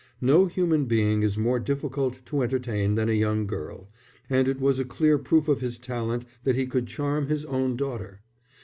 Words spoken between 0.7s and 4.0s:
being is more difficult to entertain than a young girl,